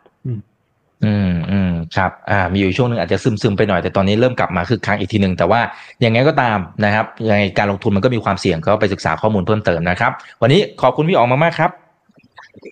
[1.05, 5.61] อืมอืมอืมครับอ่ามีอยู่ช่วงหนึ่งอาจจะซึมซึมๆไปหน่อยแต่ตอนนี้เริ่มกลับมาคึกคักอีกทีหนึ่งแต่ว่า
[6.05, 10.11] ยังไงก็ตามนะครับยังไงการลงทุนมันก็มีความเสี่ยงก็ไปศึกษาข้อมูลเพิ่มเติมนะครับ
[10.41, 11.71] วันนี้ขอบคุณพี่อ๋องมากๆครับ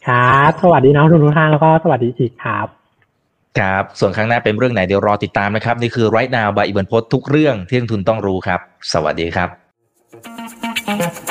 [0.07, 2.67] ครับสวัสดีน้องทุกท่านแล้วก็สวัสดีอีกครับ
[3.59, 8.59] ครับ ส่วนครั้งหน้าเป็นเรื่องไหนเดี๋ยวรอติดตามนะครับ นี่คือ right now บายอิบันพศทุกเรื่องที่นักทุนต้องรู้ครับ
[8.93, 11.30] สวัสดีครับ